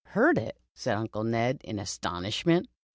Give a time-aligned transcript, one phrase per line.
[0.17, 2.67] "Heard it?" said Uncle Ned, in astonishment.